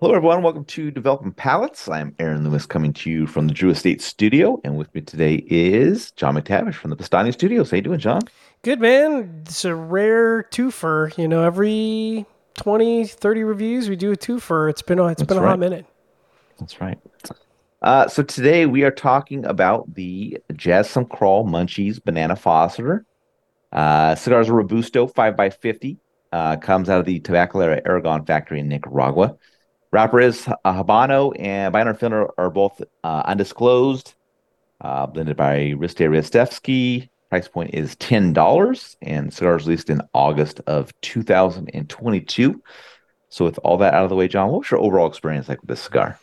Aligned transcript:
Hello, 0.00 0.14
everyone. 0.14 0.42
Welcome 0.42 0.64
to 0.64 0.90
Developing 0.90 1.32
Palates. 1.32 1.86
I'm 1.86 2.14
Aaron 2.18 2.48
Lewis 2.48 2.64
coming 2.64 2.94
to 2.94 3.10
you 3.10 3.26
from 3.26 3.46
the 3.48 3.52
Drew 3.52 3.68
Estate 3.68 4.00
Studio. 4.00 4.58
And 4.64 4.78
with 4.78 4.92
me 4.94 5.02
today 5.02 5.44
is 5.46 6.10
John 6.12 6.36
McTavish 6.36 6.74
from 6.74 6.88
the 6.88 6.96
Pastani 6.96 7.34
Studios. 7.34 7.70
How 7.70 7.76
you 7.76 7.82
doing, 7.82 7.98
John? 7.98 8.22
Good, 8.62 8.80
man. 8.80 9.42
It's 9.44 9.66
a 9.66 9.74
rare 9.74 10.44
twofer. 10.44 11.16
You 11.18 11.28
know, 11.28 11.42
every 11.42 12.24
20, 12.54 13.06
30 13.08 13.44
reviews, 13.44 13.90
we 13.90 13.96
do 13.96 14.10
a 14.12 14.16
twofer. 14.16 14.70
It's 14.70 14.80
been, 14.80 14.98
a- 14.98 15.08
it's 15.08 15.20
That's 15.20 15.28
been 15.28 15.36
a 15.36 15.42
right. 15.42 15.50
hot 15.50 15.58
minute. 15.58 15.84
That's 16.58 16.80
right. 16.80 16.98
Uh, 17.82 18.08
so 18.08 18.22
today 18.22 18.64
we 18.64 18.84
are 18.84 18.90
talking 18.90 19.44
about 19.44 19.94
the 19.94 20.38
Jas 20.54 20.88
Sum 20.88 21.04
Kral 21.04 21.46
Munchies 21.46 22.02
Banana 22.02 22.36
Foster. 22.36 23.04
Uh, 23.70 24.14
cigars 24.14 24.48
Robusto 24.48 25.06
5x50. 25.06 25.98
Uh, 26.32 26.56
comes 26.56 26.88
out 26.88 27.00
of 27.00 27.04
the 27.06 27.20
Tabacalera 27.20 27.82
Aragon 27.84 28.24
factory 28.24 28.60
in 28.60 28.68
Nicaragua. 28.68 29.36
A 29.92 30.72
Habano 30.72 31.32
and 31.38 31.74
and 31.74 31.98
filler 31.98 32.30
are 32.38 32.50
both 32.50 32.80
uh, 33.02 33.22
undisclosed. 33.24 34.14
Uh, 34.80 35.06
blended 35.06 35.36
by 35.36 35.74
Riste 35.76 36.08
Ristevski. 36.08 37.08
Price 37.28 37.48
point 37.48 37.74
is 37.74 37.94
$10 37.96 38.96
and 39.02 39.32
cigars 39.32 39.66
released 39.66 39.90
in 39.90 40.02
August 40.14 40.60
of 40.66 40.92
2022. 41.02 42.62
So 43.28 43.44
with 43.44 43.58
all 43.62 43.76
that 43.78 43.94
out 43.94 44.04
of 44.04 44.10
the 44.10 44.16
way, 44.16 44.26
John, 44.26 44.48
what 44.48 44.60
was 44.60 44.70
your 44.70 44.80
overall 44.80 45.06
experience 45.06 45.48
like 45.48 45.60
with 45.60 45.68
this 45.68 45.82
cigar? 45.82 46.18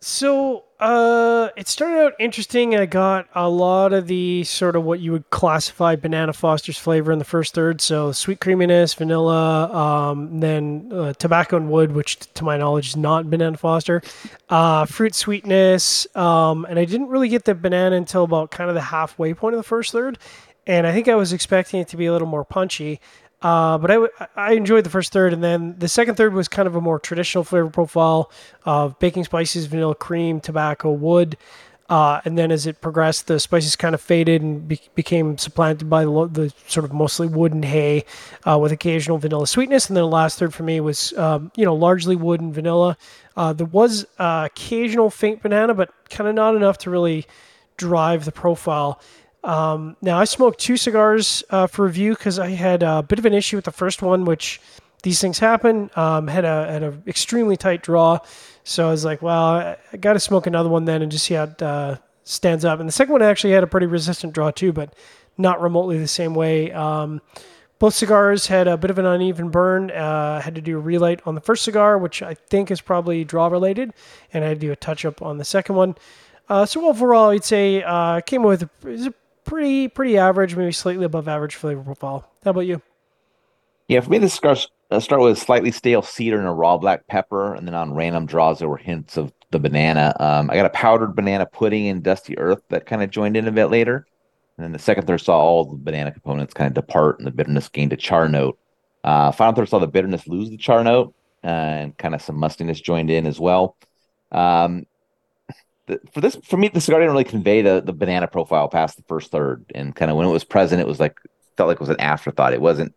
So, 0.00 0.64
uh, 0.80 1.27
it 1.56 1.68
started 1.68 1.98
out 1.98 2.12
interesting. 2.18 2.76
I 2.76 2.86
got 2.86 3.26
a 3.34 3.48
lot 3.48 3.92
of 3.92 4.06
the 4.06 4.44
sort 4.44 4.76
of 4.76 4.84
what 4.84 5.00
you 5.00 5.12
would 5.12 5.30
classify 5.30 5.96
banana 5.96 6.32
Foster's 6.32 6.78
flavor 6.78 7.12
in 7.12 7.18
the 7.18 7.24
first 7.24 7.54
third. 7.54 7.80
So, 7.80 8.12
sweet 8.12 8.40
creaminess, 8.40 8.94
vanilla, 8.94 9.72
um, 9.72 10.40
then 10.40 10.90
uh, 10.92 11.12
tobacco 11.14 11.56
and 11.56 11.70
wood, 11.70 11.92
which 11.92 12.18
to 12.34 12.44
my 12.44 12.56
knowledge 12.56 12.88
is 12.88 12.96
not 12.96 13.30
banana 13.30 13.56
Foster, 13.56 14.02
uh, 14.48 14.84
fruit 14.86 15.14
sweetness. 15.14 16.06
Um, 16.16 16.64
and 16.68 16.78
I 16.78 16.84
didn't 16.84 17.08
really 17.08 17.28
get 17.28 17.44
the 17.44 17.54
banana 17.54 17.96
until 17.96 18.24
about 18.24 18.50
kind 18.50 18.70
of 18.70 18.74
the 18.74 18.82
halfway 18.82 19.34
point 19.34 19.54
of 19.54 19.58
the 19.58 19.68
first 19.68 19.92
third. 19.92 20.18
And 20.66 20.86
I 20.86 20.92
think 20.92 21.08
I 21.08 21.14
was 21.14 21.32
expecting 21.32 21.80
it 21.80 21.88
to 21.88 21.96
be 21.96 22.06
a 22.06 22.12
little 22.12 22.28
more 22.28 22.44
punchy. 22.44 23.00
Uh, 23.40 23.78
but 23.78 23.90
I, 23.90 23.98
I 24.34 24.52
enjoyed 24.54 24.84
the 24.84 24.90
first 24.90 25.12
third, 25.12 25.32
and 25.32 25.44
then 25.44 25.76
the 25.78 25.88
second 25.88 26.16
third 26.16 26.34
was 26.34 26.48
kind 26.48 26.66
of 26.66 26.74
a 26.74 26.80
more 26.80 26.98
traditional 26.98 27.44
flavor 27.44 27.70
profile 27.70 28.30
of 28.64 28.98
baking 28.98 29.24
spices, 29.24 29.66
vanilla 29.66 29.94
cream, 29.94 30.40
tobacco, 30.40 30.90
wood. 30.90 31.36
Uh, 31.88 32.20
and 32.26 32.36
then 32.36 32.50
as 32.50 32.66
it 32.66 32.82
progressed, 32.82 33.28
the 33.28 33.40
spices 33.40 33.74
kind 33.74 33.94
of 33.94 34.00
faded 34.00 34.42
and 34.42 34.68
be- 34.68 34.80
became 34.94 35.38
supplanted 35.38 35.88
by 35.88 36.04
the, 36.04 36.10
lo- 36.10 36.26
the 36.26 36.52
sort 36.66 36.84
of 36.84 36.92
mostly 36.92 37.26
wood 37.26 37.54
and 37.54 37.64
hay 37.64 38.04
uh, 38.44 38.58
with 38.58 38.72
occasional 38.72 39.16
vanilla 39.16 39.46
sweetness. 39.46 39.88
And 39.88 39.96
then 39.96 40.02
the 40.02 40.08
last 40.08 40.38
third 40.38 40.52
for 40.52 40.64
me 40.64 40.80
was, 40.80 41.16
um, 41.16 41.50
you 41.56 41.64
know, 41.64 41.74
largely 41.74 42.14
wood 42.14 42.42
and 42.42 42.52
vanilla. 42.52 42.98
Uh, 43.36 43.54
there 43.54 43.66
was 43.66 44.04
uh, 44.18 44.48
occasional 44.52 45.08
faint 45.08 45.40
banana, 45.42 45.72
but 45.72 45.90
kind 46.10 46.28
of 46.28 46.34
not 46.34 46.54
enough 46.56 46.76
to 46.78 46.90
really 46.90 47.26
drive 47.78 48.26
the 48.26 48.32
profile. 48.32 49.00
Um, 49.44 49.96
now 50.02 50.18
I 50.18 50.24
smoked 50.24 50.58
two 50.58 50.76
cigars 50.76 51.44
uh, 51.50 51.66
for 51.66 51.84
review 51.84 52.14
because 52.14 52.38
I 52.38 52.50
had 52.50 52.82
a 52.82 53.02
bit 53.02 53.18
of 53.18 53.26
an 53.26 53.34
issue 53.34 53.56
with 53.56 53.64
the 53.64 53.72
first 53.72 54.02
one, 54.02 54.24
which 54.24 54.60
these 55.02 55.20
things 55.20 55.38
happen. 55.38 55.90
Um, 55.96 56.26
had 56.26 56.44
a 56.44 56.70
had 56.70 56.82
a 56.82 56.98
extremely 57.06 57.56
tight 57.56 57.82
draw, 57.82 58.18
so 58.64 58.88
I 58.88 58.90
was 58.90 59.04
like, 59.04 59.22
well, 59.22 59.42
I, 59.42 59.76
I 59.92 59.96
got 59.96 60.14
to 60.14 60.20
smoke 60.20 60.46
another 60.46 60.68
one 60.68 60.84
then 60.84 61.02
and 61.02 61.12
just 61.12 61.26
see 61.26 61.34
how 61.34 61.44
it 61.44 61.62
uh, 61.62 61.96
stands 62.24 62.64
up. 62.64 62.80
And 62.80 62.88
the 62.88 62.92
second 62.92 63.12
one 63.12 63.22
actually 63.22 63.52
had 63.52 63.62
a 63.62 63.68
pretty 63.68 63.86
resistant 63.86 64.32
draw 64.32 64.50
too, 64.50 64.72
but 64.72 64.92
not 65.36 65.60
remotely 65.60 65.98
the 65.98 66.08
same 66.08 66.34
way. 66.34 66.72
Um, 66.72 67.20
both 67.78 67.94
cigars 67.94 68.48
had 68.48 68.66
a 68.66 68.76
bit 68.76 68.90
of 68.90 68.98
an 68.98 69.06
uneven 69.06 69.50
burn. 69.50 69.92
Uh, 69.92 70.40
had 70.40 70.56
to 70.56 70.60
do 70.60 70.76
a 70.76 70.80
relight 70.80 71.20
on 71.24 71.36
the 71.36 71.40
first 71.40 71.62
cigar, 71.62 71.96
which 71.96 72.22
I 72.22 72.34
think 72.34 72.72
is 72.72 72.80
probably 72.80 73.22
draw 73.22 73.46
related, 73.46 73.92
and 74.32 74.44
I 74.44 74.48
had 74.48 74.60
to 74.60 74.66
do 74.66 74.72
a 74.72 74.76
touch 74.76 75.04
up 75.04 75.22
on 75.22 75.38
the 75.38 75.44
second 75.44 75.76
one. 75.76 75.94
Uh, 76.48 76.66
so 76.66 76.88
overall, 76.88 77.30
I'd 77.30 77.44
say 77.44 77.82
uh, 77.84 78.20
came 78.22 78.42
with 78.42 78.62
a 78.62 79.14
pretty 79.48 79.88
pretty 79.88 80.18
average, 80.18 80.54
maybe 80.54 80.72
slightly 80.72 81.04
above 81.04 81.26
average 81.26 81.54
flavor 81.54 81.82
profile. 81.82 82.30
How 82.44 82.50
about 82.50 82.60
you? 82.60 82.82
Yeah, 83.88 84.00
for 84.00 84.10
me, 84.10 84.18
the 84.18 84.28
cigars 84.28 84.68
uh, 84.90 85.00
start 85.00 85.22
with 85.22 85.36
a 85.36 85.40
slightly 85.40 85.70
stale 85.70 86.02
cedar 86.02 86.38
and 86.38 86.46
a 86.46 86.52
raw 86.52 86.76
black 86.76 87.06
pepper, 87.06 87.54
and 87.54 87.66
then 87.66 87.74
on 87.74 87.94
random 87.94 88.26
draws 88.26 88.58
there 88.58 88.68
were 88.68 88.76
hints 88.76 89.16
of 89.16 89.32
the 89.50 89.58
banana. 89.58 90.14
Um, 90.20 90.50
I 90.50 90.54
got 90.56 90.66
a 90.66 90.70
powdered 90.70 91.16
banana 91.16 91.46
pudding 91.46 91.88
and 91.88 92.02
dusty 92.02 92.38
earth 92.38 92.62
that 92.68 92.86
kind 92.86 93.02
of 93.02 93.10
joined 93.10 93.36
in 93.36 93.48
a 93.48 93.52
bit 93.52 93.66
later, 93.66 94.06
and 94.56 94.64
then 94.64 94.72
the 94.72 94.78
second 94.78 95.06
third 95.06 95.18
saw 95.18 95.38
all 95.38 95.64
the 95.64 95.76
banana 95.76 96.12
components 96.12 96.52
kind 96.52 96.68
of 96.68 96.74
depart, 96.74 97.18
and 97.18 97.26
the 97.26 97.32
bitterness 97.32 97.68
gained 97.68 97.92
a 97.92 97.96
char 97.96 98.28
note. 98.28 98.58
Uh, 99.02 99.32
final 99.32 99.54
third 99.54 99.68
saw 99.68 99.78
the 99.78 99.86
bitterness 99.86 100.28
lose 100.28 100.50
the 100.50 100.58
char 100.58 100.84
note, 100.84 101.14
uh, 101.42 101.46
and 101.46 101.96
kind 101.96 102.14
of 102.14 102.20
some 102.20 102.36
mustiness 102.36 102.80
joined 102.80 103.10
in 103.10 103.26
as 103.26 103.40
well. 103.40 103.76
Um, 104.30 104.84
for 106.12 106.20
this, 106.20 106.36
for 106.44 106.56
me, 106.56 106.68
the 106.68 106.80
cigar 106.80 107.00
didn't 107.00 107.12
really 107.12 107.24
convey 107.24 107.62
the 107.62 107.80
the 107.80 107.92
banana 107.92 108.26
profile 108.26 108.68
past 108.68 108.96
the 108.96 109.02
first 109.04 109.30
third, 109.30 109.64
and 109.74 109.94
kind 109.94 110.10
of 110.10 110.16
when 110.16 110.26
it 110.26 110.32
was 110.32 110.44
present, 110.44 110.80
it 110.80 110.86
was 110.86 111.00
like 111.00 111.16
felt 111.56 111.68
like 111.68 111.76
it 111.76 111.80
was 111.80 111.88
an 111.88 112.00
afterthought. 112.00 112.52
It 112.52 112.60
wasn't 112.60 112.94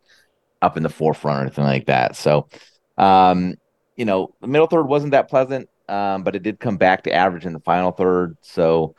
up 0.62 0.76
in 0.76 0.82
the 0.82 0.88
forefront 0.88 1.38
or 1.38 1.42
anything 1.42 1.64
like 1.64 1.86
that. 1.86 2.16
So, 2.16 2.48
um, 2.96 3.54
you 3.96 4.04
know, 4.04 4.34
the 4.40 4.46
middle 4.46 4.68
third 4.68 4.84
wasn't 4.84 5.12
that 5.12 5.28
pleasant, 5.28 5.68
um, 5.88 6.22
but 6.22 6.36
it 6.36 6.42
did 6.42 6.60
come 6.60 6.76
back 6.76 7.02
to 7.04 7.12
average 7.12 7.44
in 7.44 7.52
the 7.52 7.60
final 7.60 7.90
third. 7.90 8.36
So, 8.40 8.94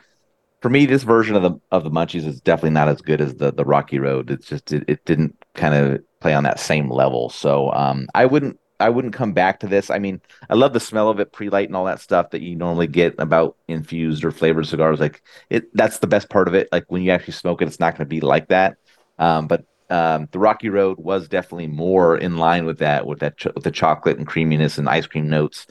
for 0.61 0.69
me, 0.69 0.85
this 0.85 1.03
version 1.03 1.35
of 1.35 1.43
the 1.43 1.59
of 1.71 1.83
the 1.83 1.91
Munchies 1.91 2.25
is 2.25 2.41
definitely 2.41 2.71
not 2.71 2.89
as 2.89 3.01
good 3.01 3.21
as 3.21 3.35
the 3.35 3.51
the 3.51 3.65
Rocky 3.65 3.99
Road. 3.99 4.29
It's 4.29 4.47
just 4.47 4.71
it, 4.71 4.83
it 4.87 5.05
didn't 5.05 5.35
kind 5.55 5.73
of 5.73 6.03
play 6.19 6.33
on 6.33 6.43
that 6.43 6.59
same 6.59 6.89
level. 6.89 7.29
So, 7.29 7.71
um, 7.71 8.07
I 8.13 8.25
wouldn't 8.25 8.59
I 8.83 8.89
wouldn't 8.89 9.13
come 9.13 9.33
back 9.33 9.61
to 9.61 9.67
this. 9.67 9.89
I 9.89 9.99
mean, 9.99 10.21
I 10.49 10.55
love 10.55 10.73
the 10.73 10.79
smell 10.79 11.09
of 11.09 11.19
it, 11.19 11.31
pre-light 11.31 11.69
and 11.69 11.75
all 11.75 11.85
that 11.85 12.01
stuff 12.01 12.31
that 12.31 12.41
you 12.41 12.55
normally 12.55 12.87
get 12.87 13.15
about 13.17 13.55
infused 13.67 14.25
or 14.25 14.31
flavored 14.31 14.67
cigars. 14.67 14.99
Like 14.99 15.21
it, 15.49 15.73
that's 15.73 15.99
the 15.99 16.07
best 16.07 16.29
part 16.29 16.47
of 16.49 16.53
it. 16.53 16.67
Like 16.71 16.85
when 16.89 17.01
you 17.01 17.11
actually 17.11 17.33
smoke 17.33 17.61
it, 17.61 17.67
it's 17.67 17.79
not 17.79 17.93
going 17.93 18.05
to 18.05 18.09
be 18.09 18.19
like 18.19 18.49
that. 18.49 18.75
Um, 19.17 19.47
but 19.47 19.63
um, 19.89 20.27
the 20.31 20.39
Rocky 20.39 20.69
Road 20.69 20.97
was 20.97 21.29
definitely 21.29 21.67
more 21.67 22.17
in 22.17 22.37
line 22.37 22.65
with 22.65 22.79
that, 22.79 23.05
with 23.05 23.19
that, 23.19 23.37
ch- 23.37 23.53
with 23.55 23.63
the 23.63 23.71
chocolate 23.71 24.17
and 24.17 24.27
creaminess 24.27 24.77
and 24.77 24.89
ice 24.89 25.07
cream 25.07 25.29
notes. 25.29 25.65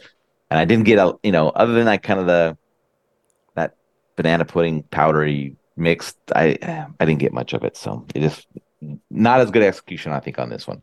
And 0.50 0.58
I 0.58 0.64
didn't 0.64 0.84
get 0.84 0.98
a, 0.98 1.14
you 1.22 1.32
know, 1.32 1.50
other 1.50 1.74
than 1.74 1.84
that 1.86 2.02
kind 2.02 2.20
of 2.20 2.26
the 2.26 2.56
that 3.54 3.74
banana 4.16 4.44
pudding 4.44 4.84
powdery 4.84 5.56
mix, 5.76 6.14
I 6.34 6.58
I 6.98 7.04
didn't 7.04 7.20
get 7.20 7.32
much 7.32 7.52
of 7.52 7.64
it. 7.64 7.76
So 7.76 8.06
it 8.14 8.22
is 8.22 8.46
not 9.10 9.40
as 9.40 9.50
good 9.50 9.62
execution, 9.62 10.12
I 10.12 10.20
think, 10.20 10.38
on 10.38 10.48
this 10.48 10.66
one. 10.66 10.82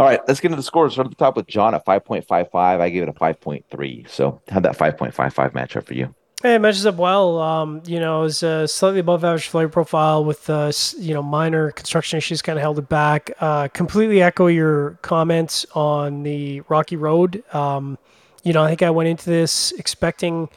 All 0.00 0.06
right, 0.06 0.18
let's 0.26 0.40
get 0.40 0.46
into 0.46 0.56
the 0.56 0.62
scores. 0.62 0.94
Start 0.94 1.08
at 1.08 1.10
the 1.10 1.16
top 1.16 1.36
with 1.36 1.46
John 1.46 1.74
at 1.74 1.84
5.55. 1.84 2.80
I 2.80 2.88
gave 2.88 3.02
it 3.02 3.10
a 3.10 3.12
5.3. 3.12 4.08
So 4.08 4.40
how'd 4.48 4.62
that 4.62 4.74
5.55 4.74 5.52
match 5.52 5.76
up 5.76 5.84
for 5.84 5.92
you? 5.92 6.14
Hey, 6.42 6.54
it 6.54 6.58
matches 6.60 6.86
up 6.86 6.94
well. 6.94 7.38
Um, 7.38 7.82
you 7.84 8.00
know, 8.00 8.22
it's 8.22 8.42
a 8.42 8.66
slightly 8.66 9.00
above 9.00 9.26
average 9.26 9.48
flavor 9.48 9.68
profile 9.68 10.24
with 10.24 10.48
uh, 10.48 10.72
you 10.96 11.12
know 11.12 11.22
minor 11.22 11.70
construction 11.72 12.16
issues 12.16 12.40
kind 12.40 12.58
of 12.58 12.62
held 12.62 12.78
it 12.78 12.88
back. 12.88 13.30
Uh, 13.40 13.68
completely 13.68 14.22
echo 14.22 14.46
your 14.46 14.92
comments 15.02 15.66
on 15.74 16.22
the 16.22 16.62
Rocky 16.70 16.96
Road. 16.96 17.44
Um, 17.52 17.98
you 18.42 18.54
know, 18.54 18.64
I 18.64 18.68
think 18.68 18.80
I 18.80 18.88
went 18.88 19.10
into 19.10 19.28
this 19.28 19.70
expecting 19.72 20.48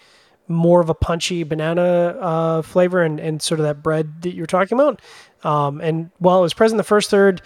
more 0.47 0.79
of 0.79 0.87
a 0.87 0.95
punchy 0.95 1.43
banana 1.43 1.81
uh, 1.81 2.61
flavor 2.61 3.01
and, 3.01 3.19
and 3.19 3.41
sort 3.41 3.59
of 3.59 3.65
that 3.65 3.83
bread 3.83 4.21
that 4.21 4.35
you're 4.35 4.45
talking 4.45 4.79
about. 4.79 5.01
Um, 5.43 5.81
and 5.81 6.11
while 6.19 6.39
it 6.39 6.43
was 6.43 6.53
present 6.53 6.77
the 6.77 6.83
first 6.85 7.09
third, 7.09 7.41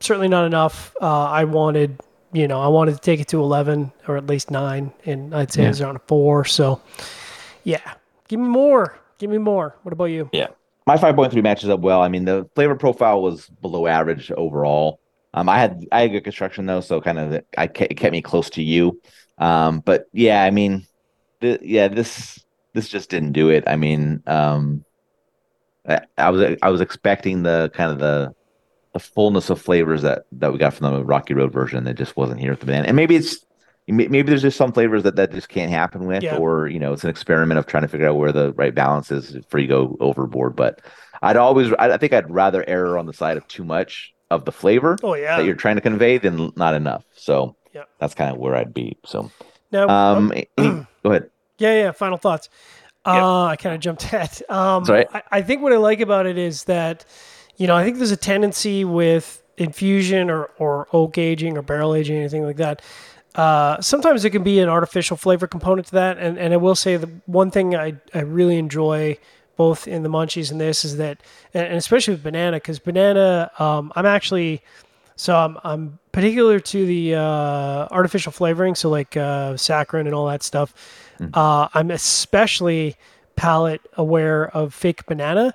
certainly 0.00 0.28
not 0.28 0.44
enough. 0.46 0.94
Uh, 1.00 1.24
I 1.24 1.44
wanted, 1.44 1.98
you 2.32 2.48
know, 2.48 2.60
I 2.60 2.68
wanted 2.68 2.94
to 2.94 3.00
take 3.00 3.20
it 3.20 3.28
to 3.28 3.40
11 3.40 3.92
or 4.08 4.16
at 4.16 4.26
least 4.26 4.50
nine, 4.50 4.92
and 5.04 5.34
I'd 5.34 5.52
say 5.52 5.62
Yeah. 5.62 5.66
it 5.66 5.70
was 5.70 5.80
around 5.80 5.96
a 5.96 6.00
four. 6.06 6.44
So, 6.44 6.80
yeah, 7.64 7.94
give 8.28 8.40
me 8.40 8.48
more. 8.48 8.98
Give 9.18 9.30
me 9.30 9.38
more. 9.38 9.76
What 9.82 9.92
about 9.92 10.06
you? 10.06 10.28
Yeah. 10.32 10.48
My 10.86 10.96
5.3 10.96 11.42
matches 11.42 11.68
up 11.68 11.80
well. 11.80 12.00
I 12.02 12.08
mean, 12.08 12.24
the 12.24 12.48
flavor 12.54 12.74
profile 12.74 13.22
was 13.22 13.48
below 13.60 13.86
average 13.86 14.32
overall. 14.32 14.98
Um, 15.34 15.48
I 15.48 15.58
had 15.58 15.86
I 15.92 16.00
had 16.02 16.10
good 16.10 16.24
construction 16.24 16.66
though, 16.66 16.80
so 16.80 17.00
kind 17.00 17.18
of 17.18 17.40
I 17.56 17.68
kept, 17.68 17.92
it 17.92 17.94
kept 17.94 18.10
me 18.10 18.20
close 18.22 18.50
to 18.50 18.62
you. 18.62 19.00
Um, 19.38 19.78
but 19.80 20.06
yeah, 20.12 20.42
I 20.42 20.50
mean, 20.50 20.86
th- 21.40 21.60
yeah, 21.62 21.86
this 21.86 22.44
this 22.72 22.88
just 22.88 23.10
didn't 23.10 23.32
do 23.32 23.48
it. 23.50 23.62
I 23.68 23.76
mean, 23.76 24.22
um, 24.26 24.84
I, 25.88 26.00
I 26.18 26.30
was 26.30 26.56
I 26.62 26.68
was 26.70 26.80
expecting 26.80 27.44
the 27.44 27.70
kind 27.74 27.92
of 27.92 28.00
the 28.00 28.34
the 28.92 28.98
fullness 29.00 29.50
of 29.50 29.60
flavors 29.60 30.02
that 30.02 30.24
that 30.32 30.52
we 30.52 30.58
got 30.58 30.74
from 30.74 30.92
the 30.92 31.04
Rocky 31.04 31.34
Road 31.34 31.52
version 31.52 31.84
that 31.84 31.94
just 31.94 32.16
wasn't 32.16 32.40
here 32.40 32.52
at 32.52 32.60
the 32.60 32.66
banana. 32.66 32.86
And 32.88 32.96
maybe 32.96 33.16
it's 33.16 33.44
maybe 33.86 34.22
there's 34.22 34.42
just 34.42 34.56
some 34.56 34.72
flavors 34.72 35.02
that 35.04 35.16
that 35.16 35.32
just 35.32 35.48
can't 35.48 35.70
happen 35.70 36.06
with, 36.06 36.22
Yeah. 36.22 36.36
or 36.36 36.68
you 36.68 36.78
know, 36.78 36.92
it's 36.92 37.04
an 37.04 37.10
experiment 37.10 37.58
of 37.58 37.66
trying 37.66 37.82
to 37.82 37.88
figure 37.88 38.08
out 38.08 38.16
where 38.16 38.32
the 38.32 38.52
right 38.52 38.74
balance 38.74 39.10
is 39.10 39.32
before 39.32 39.60
you 39.60 39.68
go 39.68 39.96
overboard. 40.00 40.56
But 40.56 40.80
I'd 41.22 41.36
always 41.36 41.72
I, 41.78 41.96
think 41.98 42.12
I'd 42.12 42.30
rather 42.30 42.64
err 42.68 42.98
on 42.98 43.06
the 43.06 43.12
side 43.12 43.36
of 43.36 43.46
too 43.48 43.64
much 43.64 44.12
of 44.30 44.44
the 44.44 44.52
flavor 44.52 44.96
Oh 45.02 45.14
yeah. 45.14 45.36
that 45.38 45.44
you're 45.44 45.54
trying 45.56 45.74
to 45.76 45.80
convey 45.82 46.18
than 46.18 46.52
not 46.56 46.74
enough. 46.74 47.04
So 47.16 47.56
Yeah. 47.74 47.84
that's 47.98 48.14
kind 48.14 48.30
of 48.32 48.38
where 48.38 48.54
I'd 48.54 48.72
be. 48.74 48.96
So 49.04 49.30
now, 49.72 49.88
um, 49.88 50.32
oh, 50.58 50.86
go 51.02 51.10
ahead. 51.10 51.30
yeah, 51.58 51.74
yeah. 51.74 51.90
Final 51.92 52.16
thoughts. 52.18 52.48
Uh, 53.04 53.44
I 53.46 53.56
kind 53.56 53.74
of 53.74 53.80
jumped 53.80 54.04
ahead. 54.04 54.42
Um, 54.48 54.84
right. 54.84 55.06
I, 55.12 55.22
I 55.30 55.42
think 55.42 55.62
what 55.62 55.72
I 55.72 55.76
like 55.78 56.00
about 56.00 56.26
it 56.26 56.36
is 56.38 56.64
that, 56.64 57.04
you 57.60 57.66
know, 57.68 57.76
I 57.76 57.84
think 57.84 57.98
there's 57.98 58.10
a 58.10 58.16
tendency 58.16 58.84
with 58.84 59.42
infusion 59.56 60.30
or 60.30 60.50
or 60.58 60.88
oak 60.92 61.18
aging 61.18 61.56
or 61.56 61.62
barrel 61.62 61.94
aging 61.94 62.16
anything 62.16 62.44
like 62.44 62.56
that 62.56 62.82
uh, 63.34 63.80
sometimes 63.80 64.24
it 64.24 64.30
can 64.30 64.42
be 64.42 64.58
an 64.60 64.68
artificial 64.68 65.16
flavor 65.16 65.46
component 65.46 65.86
to 65.88 65.92
that. 65.92 66.18
And, 66.18 66.38
and 66.38 66.52
I 66.52 66.56
will 66.56 66.74
say 66.74 66.96
the 66.96 67.10
one 67.26 67.50
thing 67.50 67.76
I, 67.76 67.94
I 68.12 68.20
really 68.20 68.58
enjoy 68.58 69.18
both 69.56 69.86
in 69.86 70.02
the 70.02 70.08
munchies 70.08 70.50
and 70.50 70.60
this 70.60 70.84
is 70.84 70.96
that, 70.96 71.20
and 71.52 71.74
especially 71.74 72.14
with 72.14 72.22
banana, 72.22 72.56
because 72.56 72.78
banana, 72.78 73.50
um, 73.58 73.92
I'm 73.94 74.06
actually, 74.06 74.62
so 75.16 75.36
I'm, 75.36 75.58
I'm 75.62 75.98
particular 76.12 76.58
to 76.60 76.86
the 76.86 77.14
uh, 77.14 77.88
artificial 77.90 78.32
flavoring, 78.32 78.74
so 78.74 78.88
like 78.88 79.16
uh, 79.16 79.54
saccharin 79.54 80.06
and 80.06 80.14
all 80.14 80.26
that 80.28 80.42
stuff. 80.42 80.74
Mm-hmm. 81.18 81.30
Uh, 81.34 81.68
I'm 81.74 81.90
especially 81.90 82.96
palate 83.36 83.82
aware 83.96 84.48
of 84.48 84.72
fake 84.72 85.04
banana, 85.06 85.54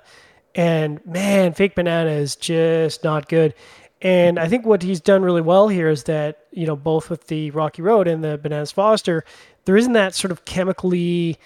and 0.56 1.04
man, 1.04 1.52
fake 1.52 1.74
banana 1.74 2.10
is 2.10 2.34
just 2.34 3.04
not 3.04 3.28
good. 3.28 3.54
And 4.02 4.38
I 4.38 4.48
think 4.48 4.66
what 4.66 4.82
he's 4.82 5.00
done 5.00 5.22
really 5.22 5.42
well 5.42 5.68
here 5.68 5.88
is 5.88 6.04
that, 6.04 6.40
you 6.50 6.66
know, 6.66 6.76
both 6.76 7.08
with 7.10 7.28
the 7.28 7.50
Rocky 7.50 7.82
Road 7.82 8.08
and 8.08 8.24
the 8.24 8.38
Bananas 8.38 8.72
Foster, 8.72 9.24
there 9.66 9.76
isn't 9.76 9.92
that 9.92 10.14
sort 10.14 10.32
of 10.32 10.44
chemically 10.44 11.38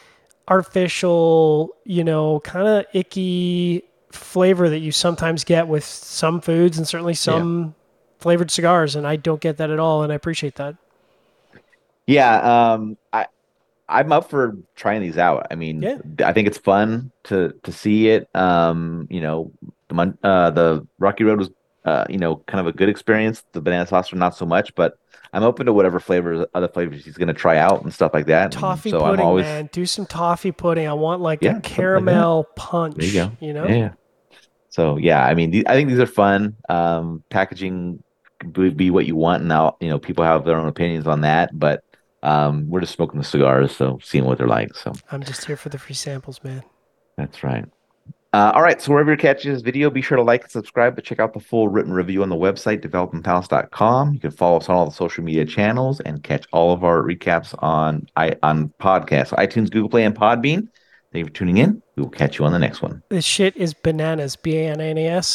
artificial, 0.48 1.74
you 1.84 2.04
know, 2.04 2.40
kind 2.40 2.66
of 2.66 2.86
icky 2.92 3.84
flavor 4.10 4.68
that 4.68 4.78
you 4.78 4.92
sometimes 4.92 5.44
get 5.44 5.68
with 5.68 5.84
some 5.84 6.40
foods 6.40 6.78
and 6.78 6.86
certainly 6.86 7.14
some 7.14 7.62
yeah. 7.62 7.70
flavored 8.18 8.50
cigars. 8.50 8.96
And 8.96 9.06
I 9.06 9.16
don't 9.16 9.40
get 9.40 9.56
that 9.58 9.70
at 9.70 9.78
all. 9.78 10.02
And 10.02 10.12
I 10.12 10.16
appreciate 10.16 10.56
that. 10.56 10.76
Yeah. 12.06 12.72
Um, 12.72 12.96
I, 13.12 13.26
I'm 13.90 14.12
up 14.12 14.30
for 14.30 14.56
trying 14.76 15.02
these 15.02 15.18
out. 15.18 15.46
I 15.50 15.54
mean, 15.54 15.82
yeah. 15.82 15.98
I 16.24 16.32
think 16.32 16.48
it's 16.48 16.58
fun 16.58 17.12
to 17.24 17.52
to 17.64 17.72
see 17.72 18.08
it. 18.08 18.28
Um, 18.34 19.06
you 19.10 19.20
know, 19.20 19.52
the 19.88 20.14
uh, 20.22 20.50
the 20.50 20.86
Rocky 20.98 21.24
Road 21.24 21.38
was 21.38 21.50
uh, 21.84 22.04
you 22.08 22.18
know, 22.18 22.36
kind 22.46 22.60
of 22.60 22.66
a 22.66 22.76
good 22.76 22.88
experience. 22.88 23.42
The 23.52 23.60
banana 23.60 23.86
sauce, 23.86 24.12
not 24.12 24.36
so 24.36 24.44
much, 24.44 24.74
but 24.74 24.98
I'm 25.32 25.42
open 25.42 25.66
to 25.66 25.72
whatever 25.72 25.98
flavors, 26.00 26.44
other 26.54 26.68
flavors 26.68 27.04
he's 27.04 27.16
going 27.16 27.28
to 27.28 27.34
try 27.34 27.56
out 27.56 27.82
and 27.82 27.92
stuff 27.92 28.12
like 28.12 28.26
that. 28.26 28.52
Toffee 28.52 28.90
so 28.90 29.00
pudding, 29.00 29.24
always... 29.24 29.44
man. 29.44 29.70
Do 29.72 29.86
some 29.86 30.06
toffee 30.06 30.52
pudding. 30.52 30.86
I 30.86 30.92
want 30.92 31.22
like 31.22 31.42
yeah, 31.42 31.56
a 31.56 31.60
caramel 31.60 32.38
like 32.38 32.56
punch. 32.56 32.96
There 32.96 33.06
you 33.06 33.12
go. 33.12 33.32
You 33.40 33.52
know. 33.54 33.66
Yeah. 33.66 33.92
So 34.68 34.96
yeah, 34.96 35.24
I 35.24 35.34
mean, 35.34 35.64
I 35.66 35.74
think 35.74 35.88
these 35.88 35.98
are 35.98 36.06
fun. 36.06 36.56
Um, 36.68 37.24
packaging 37.30 38.02
would 38.56 38.76
be 38.76 38.90
what 38.90 39.06
you 39.06 39.16
want, 39.16 39.40
and 39.40 39.48
now 39.48 39.76
you 39.80 39.88
know 39.88 39.98
people 39.98 40.24
have 40.24 40.44
their 40.44 40.58
own 40.58 40.68
opinions 40.68 41.06
on 41.06 41.22
that, 41.22 41.58
but 41.58 41.82
um, 42.22 42.68
we're 42.68 42.80
just 42.80 42.94
smoking 42.94 43.18
the 43.18 43.24
cigars, 43.24 43.74
so 43.74 43.98
seeing 44.02 44.24
what 44.24 44.38
they're 44.38 44.46
like. 44.46 44.74
So 44.74 44.92
I'm 45.10 45.22
just 45.22 45.44
here 45.44 45.56
for 45.56 45.68
the 45.68 45.78
free 45.78 45.94
samples, 45.94 46.42
man. 46.44 46.62
That's 47.16 47.42
right. 47.42 47.64
Uh, 48.32 48.52
all 48.54 48.62
right, 48.62 48.80
so 48.80 48.92
wherever 48.92 49.10
you're 49.10 49.16
catching 49.16 49.52
this 49.52 49.60
video, 49.62 49.90
be 49.90 50.00
sure 50.00 50.16
to 50.16 50.22
like 50.22 50.42
and 50.42 50.50
subscribe, 50.52 50.94
but 50.94 51.02
check 51.02 51.18
out 51.18 51.34
the 51.34 51.40
full 51.40 51.66
written 51.66 51.92
review 51.92 52.22
on 52.22 52.28
the 52.28 52.36
website, 52.36 52.80
developingpalates.com. 52.80 54.14
You 54.14 54.20
can 54.20 54.30
follow 54.30 54.58
us 54.58 54.68
on 54.68 54.76
all 54.76 54.84
the 54.84 54.92
social 54.92 55.24
media 55.24 55.44
channels 55.44 55.98
and 56.00 56.22
catch 56.22 56.46
all 56.52 56.72
of 56.72 56.84
our 56.84 57.02
recaps 57.02 57.60
on 57.60 58.08
I, 58.14 58.36
on 58.44 58.72
podcasts, 58.80 59.34
iTunes, 59.36 59.68
Google 59.70 59.90
Play, 59.90 60.04
and 60.04 60.14
Podbean. 60.14 60.68
Thank 61.12 61.24
you 61.24 61.24
for 61.24 61.30
tuning 61.32 61.56
in. 61.56 61.82
We 61.96 62.04
will 62.04 62.10
catch 62.10 62.38
you 62.38 62.44
on 62.44 62.52
the 62.52 62.60
next 62.60 62.82
one. 62.82 63.02
This 63.08 63.24
shit 63.24 63.56
is 63.56 63.74
bananas, 63.74 64.36
B 64.36 64.58
A 64.58 64.68
N 64.68 64.80
A 64.80 64.84
N 64.84 64.98
A 64.98 65.06
S. 65.08 65.26